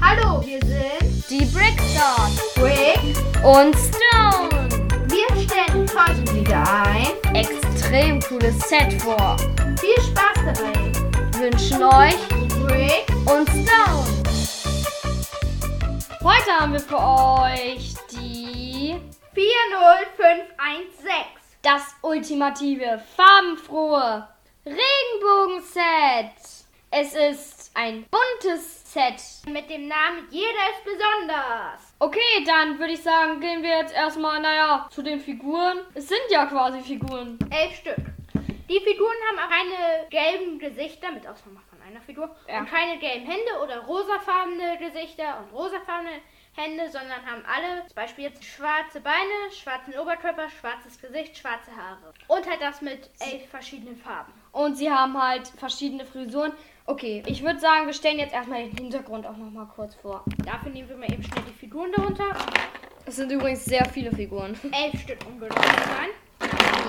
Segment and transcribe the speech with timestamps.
[0.00, 3.16] Hallo, wir sind Die Brickstars Brick.
[3.42, 4.68] und Stone.
[5.08, 7.06] Wir stellen heute wieder ein.
[7.34, 9.38] Extrem cooles Set vor.
[9.80, 10.92] Viel Spaß dabei.
[11.38, 12.28] Wünschen euch
[12.66, 13.08] Brick.
[13.24, 14.04] und Stone.
[16.22, 18.96] Heute haben wir für euch die
[19.32, 21.10] 40516.
[21.62, 24.28] das ultimative farbenfrohe
[24.66, 26.63] Regenbogen-Set.
[26.96, 29.20] Es ist ein buntes Set.
[29.52, 31.92] Mit dem Namen Jeder ist besonders.
[31.98, 35.80] Okay, dann würde ich sagen, gehen wir jetzt erstmal, naja, zu den Figuren.
[35.94, 37.36] Es sind ja quasi Figuren.
[37.50, 37.96] Elf Stück.
[38.70, 42.30] Die Figuren haben auch keine gelben Gesichter, mit Ausnahme von einer Figur.
[42.46, 42.60] Ja.
[42.60, 46.20] Und keine gelben Hände oder rosafarbene Gesichter und rosafarbene
[46.56, 52.14] Hände, sondern haben alle, zum Beispiel jetzt schwarze Beine, schwarzen Oberkörper, schwarzes Gesicht, schwarze Haare.
[52.28, 54.32] Und halt das mit elf verschiedenen Farben.
[54.52, 56.52] Und sie haben halt verschiedene Frisuren.
[56.86, 60.22] Okay, ich würde sagen, wir stellen jetzt erstmal den Hintergrund auch nochmal kurz vor.
[60.44, 62.26] Dafür nehmen wir mal eben schnell die Figuren darunter.
[63.04, 64.56] Es sind übrigens sehr viele Figuren.
[64.70, 66.10] Elf Stück, um genau zu sein.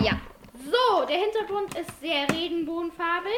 [0.01, 0.19] Ja.
[0.53, 3.37] So, der Hintergrund ist sehr regenbogenfarbig.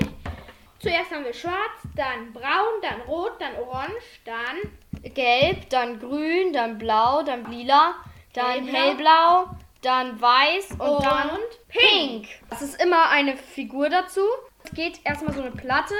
[0.79, 6.77] Zuerst haben wir schwarz, dann braun, dann rot, dann orange, dann Gelb, dann grün, dann
[6.77, 7.95] blau, dann lila,
[8.33, 8.79] dann Hellblau.
[8.79, 12.27] hellblau, dann weiß und, Und dann pink.
[12.51, 14.21] Es ist immer eine Figur dazu.
[14.63, 15.95] Es geht erstmal so eine Platte,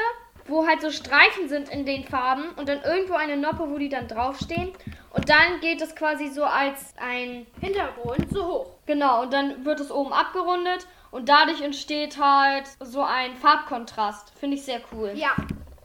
[0.45, 3.89] wo halt so Streifen sind in den Farben und dann irgendwo eine Noppe, wo die
[3.89, 4.73] dann draufstehen.
[5.11, 8.71] Und dann geht es quasi so als ein Hintergrund so hoch.
[8.85, 14.31] Genau, und dann wird es oben abgerundet und dadurch entsteht halt so ein Farbkontrast.
[14.39, 15.13] Finde ich sehr cool.
[15.15, 15.35] Ja,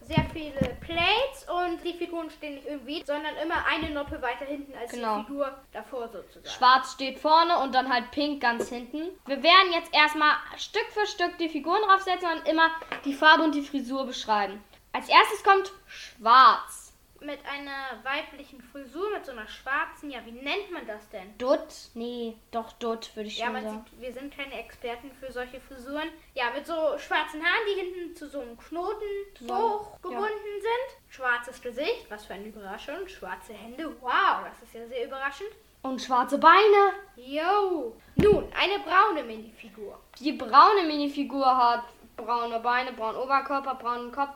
[0.02, 4.74] sehr viele Plates und die Figuren stehen nicht irgendwie, sondern immer eine Noppe weiter hinten
[4.76, 5.20] als Genau.
[5.20, 6.46] die Figur davor sozusagen.
[6.46, 9.08] Schwarz steht vorne und dann halt pink ganz hinten.
[9.24, 12.70] Wir werden jetzt erstmal Stück für Stück die Figuren draufsetzen und immer
[13.06, 14.62] die Farbe und die Frisur beschreiben.
[14.92, 16.81] Als erstes kommt schwarz.
[17.24, 21.36] Mit einer weiblichen Frisur, mit so einer schwarzen, ja, wie nennt man das denn?
[21.38, 21.90] Dutt?
[21.94, 23.84] Nee, doch Dutt würde ich Ja, schon sagen.
[23.90, 26.08] sieht, wir sind keine Experten für solche Frisuren.
[26.34, 29.04] Ja, mit so schwarzen Haaren, die hinten zu so einem Knoten
[29.36, 30.26] Zusammen, hochgebunden
[30.60, 30.98] sind.
[31.10, 33.06] Schwarzes Gesicht, was für eine Überraschung.
[33.06, 35.50] Schwarze Hände, wow, das ist ja sehr überraschend.
[35.82, 36.92] Und schwarze Beine.
[37.16, 37.96] Yo.
[38.16, 39.98] Nun, eine braune Minifigur.
[40.18, 41.84] Die braune Minifigur hat
[42.16, 44.30] braune Beine, braunen Oberkörper, braunen Kopf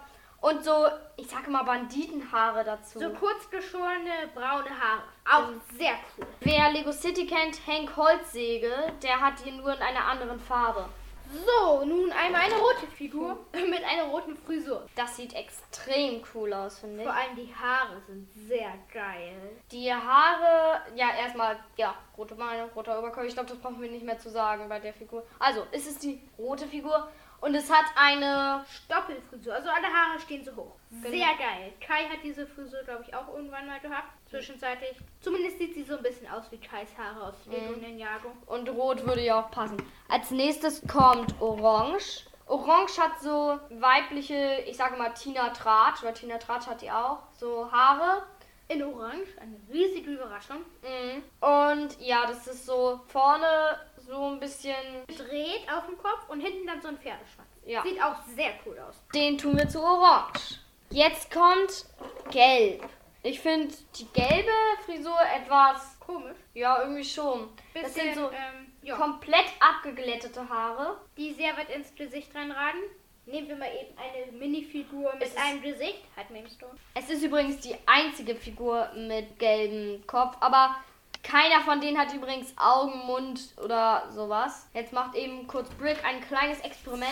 [0.47, 0.87] und so,
[1.17, 3.01] ich sage mal, Banditenhaare dazu.
[3.01, 5.03] So kurz geschorene braune Haare.
[5.29, 6.27] Auch sehr cool.
[6.41, 8.71] Wer Lego City kennt, Hank Holzsäge,
[9.03, 10.89] der hat die nur in einer anderen Farbe.
[11.33, 14.87] So, nun einmal eine rote Figur mit einer roten Frisur.
[14.95, 17.09] Das sieht extrem cool aus, finde ich.
[17.09, 19.35] Vor allem die Haare sind sehr geil.
[19.73, 23.27] Die Haare, ja, erstmal, ja, rote Beine, roter Oberkörper.
[23.27, 25.25] Ich glaube, das brauchen wir nicht mehr zu sagen bei der Figur.
[25.41, 27.09] Also, es ist die rote Figur
[27.41, 28.65] und es hat eine.
[28.85, 30.75] Stoppelfrisur, also alle Haare stehen so hoch.
[30.91, 31.09] Genau.
[31.11, 31.73] Sehr geil.
[31.81, 34.09] Kai hat diese Frisur, glaube ich, auch irgendwann mal gehabt.
[34.31, 34.97] Zwischenzeitlich.
[35.21, 37.81] Zumindest sieht sie so ein bisschen aus wie Kais Haare aus Lego Mhm.
[37.81, 38.33] Ninjago.
[38.47, 39.77] Und rot würde ja auch passen.
[40.09, 42.27] Als nächstes kommt Orange.
[42.47, 47.19] Orange hat so weibliche, ich sage mal Tina Tratsch, weil Tina Tratsch hat die auch,
[47.39, 48.23] so Haare.
[48.69, 50.57] In Orange, eine riesige Überraschung.
[50.83, 51.23] Mhm.
[51.41, 54.75] Und ja, das ist so vorne so ein bisschen.
[55.07, 57.49] Dreht auf dem Kopf und hinten dann so ein Pferdeschwanz.
[57.67, 57.83] Ja.
[57.83, 58.95] Sieht auch sehr cool aus.
[59.15, 60.61] Den tun wir zu Orange.
[60.91, 61.87] Jetzt kommt
[62.31, 62.85] Gelb.
[63.23, 64.53] Ich finde die gelbe
[64.85, 66.37] Frisur etwas, Komisch.
[66.55, 67.49] ja, irgendwie schon.
[67.75, 71.01] Das Bisschen, sind so ähm, ja, komplett abgeglättete Haare.
[71.17, 72.81] die sehr weit ins Gesicht reinragen.
[73.25, 76.05] Nehmen wir mal eben eine Minifigur mit Es einem Gesicht.
[76.17, 76.77] Halt im Stone.
[76.95, 80.77] Es ist übrigens die einzige Figur mit gelbem Kopf, aber
[81.27, 84.69] keiner von denen hat übrigens Augen, Mund oder sowas.
[84.73, 87.11] Jetzt macht eben kurz Brick ein kleines Experiment.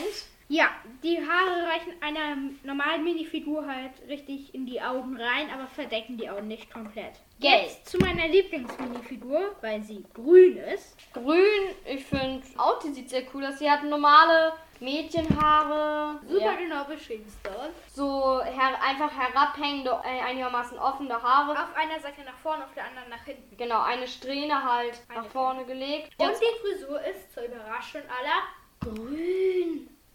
[0.49, 0.69] Ja,
[1.03, 6.29] die Haare reichen einer normalen Minifigur halt richtig in die Augen rein, aber verdecken die
[6.29, 7.15] Augen nicht komplett.
[7.41, 7.63] Gelb.
[7.63, 10.97] Jetzt zu meiner Lieblingsminifigur, weil sie grün ist.
[11.13, 11.41] Grün,
[11.87, 13.59] ich finde auch, die sieht sehr cool aus.
[13.59, 16.21] Sie hat normale Mädchenhaare.
[16.29, 16.55] Super Ja.
[16.55, 17.71] genau beschrieben, Stone.
[17.93, 21.53] so her einfach herabhängende, äh, einigermaßen offene Haare.
[21.53, 23.57] Auf einer Seite nach vorne, auf der anderen nach hinten.
[23.57, 26.13] Genau, eine Strähne halt Eine nach vorne gelegt.
[26.19, 28.43] Und die Frisur ist zur Überraschung aller
[28.81, 29.44] grün.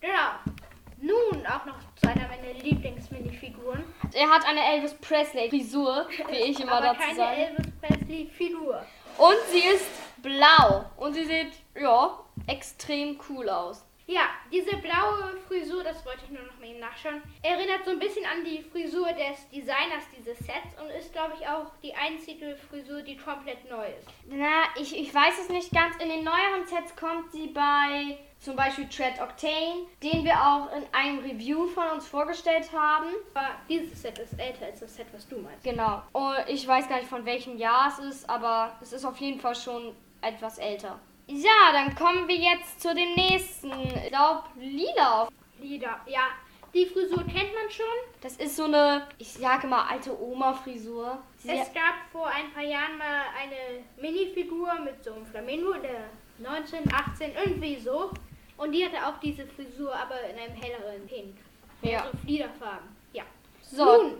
[0.01, 0.55] Genau.
[1.01, 3.83] Nun auch noch zu einer meiner Lieblingsminifiguren.
[4.13, 7.41] Er hat eine Elvis Presley Frisur, wie ich immer aber dazu keine sage.
[7.41, 8.85] Elvis Presley Figur.
[9.17, 9.89] Und sie ist
[10.21, 10.85] blau.
[10.97, 13.85] Und sie sieht, ja, extrem cool aus.
[14.09, 14.21] Ja,
[14.51, 18.25] diese blaue Frisur, das wollte ich nur noch mal eben nachschauen, erinnert so ein bisschen
[18.25, 23.03] an die Frisur des Designers dieses Sets und ist, glaube ich, auch die einzige Frisur,
[23.03, 24.07] die komplett neu ist.
[24.27, 25.95] Na, ich, ich weiß es nicht ganz.
[25.97, 30.85] In den neueren Sets kommt sie bei zum Beispiel Tread Octane, den wir auch in
[30.91, 33.09] einem Review von uns vorgestellt haben.
[33.35, 35.63] Aber dieses Set ist älter als das Set, was du meinst.
[35.63, 36.01] Genau.
[36.13, 39.39] Und ich weiß gar nicht von welchem Jahr es ist, aber es ist auf jeden
[39.39, 40.99] Fall schon etwas älter.
[41.31, 43.71] Ja, dann kommen wir jetzt zu dem nächsten.
[43.81, 45.29] Ich glaube, lila.
[45.59, 46.27] Lieder, ja.
[46.73, 47.85] Die Frisur kennt man schon.
[48.21, 51.19] Das ist so eine, ich sage mal, alte Oma-Frisur.
[51.43, 56.09] Es gab vor ein paar Jahren mal eine Minifigur mit so einem Flamingo, der
[56.39, 58.11] 19, 18, irgendwie so.
[58.57, 61.37] Und die hatte auch diese Frisur, aber in einem helleren Pink.
[61.83, 62.05] Ja.
[62.11, 62.87] So Fliederfarben.
[63.13, 63.23] Ja.
[63.61, 63.85] So.
[63.85, 64.17] Nun,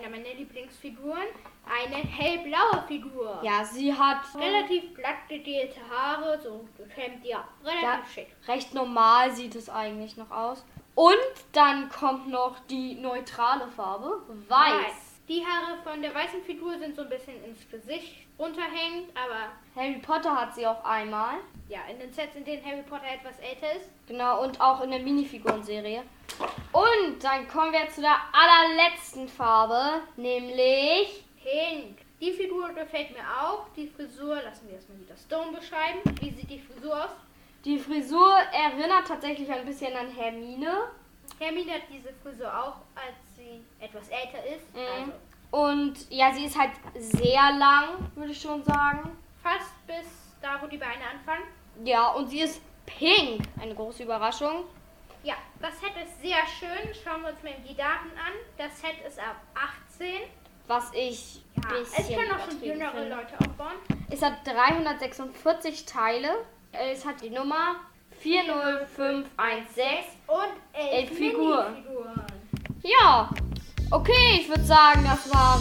[0.00, 1.28] einer meiner Lieblingsfiguren.
[1.66, 3.38] Eine hellblaue Figur.
[3.42, 7.46] Ja, sie hat Relativ glatt gegelte Haare, so gekämmt, ja.
[7.64, 8.00] Relativ Ja.
[8.12, 8.28] schick.
[8.48, 10.64] recht normal sieht es eigentlich noch aus.
[10.94, 11.16] Und
[11.52, 15.06] dann kommt noch die neutrale Farbe, weiß.
[15.28, 20.00] Die Haare von der weißen Figur sind so ein bisschen ins Gesicht runterhängend, aber Harry
[20.00, 21.36] Potter hat sie auch einmal.
[21.68, 23.88] ja, in den Sets, in denen Harry Potter etwas älter ist.
[24.08, 26.02] Genau, und auch in der Minifigurenserie.
[26.72, 31.98] Und dann kommen wir zu der allerletzten Farbe, nämlich Pink.
[32.20, 33.66] Die Figur gefällt mir auch.
[33.76, 36.00] Die Frisur, lassen wir erstmal wieder Stone beschreiben.
[36.20, 37.10] Wie sieht die Frisur aus?
[37.64, 40.88] die Frisur erinnert tatsächlich ein bisschen an Hermine.
[41.38, 44.74] Hermine hat diese Frisur auch, als sie etwas älter ist.
[44.74, 45.12] Mhm.
[45.50, 49.16] Also Und ja, sie ist halt sehr lang, würde ich schon sagen.
[49.42, 50.06] fast bis
[50.40, 51.44] da, wo die Beine anfangen.
[51.84, 53.42] Ja, und sie ist pink.
[53.60, 54.64] Eine große Überraschung.
[55.22, 56.94] Ja, das Set ist sehr schön.
[57.04, 58.32] Schauen wir uns mal die Daten an.
[58.56, 60.06] Das Set ist ab 18.
[60.66, 63.08] Was ich Ja, es können auch schon jüngere finde.
[63.08, 63.76] Leute aufbauen.
[64.08, 66.44] Es hat 346 Teile.
[66.72, 67.76] Es hat die Nummer
[68.20, 69.84] 40516.
[70.26, 70.38] Und
[70.72, 71.72] elf, Elf Figuren.
[71.72, 72.26] Minifiguren.
[72.82, 73.28] Ja,
[73.90, 75.60] okay, ich würde sagen, das waren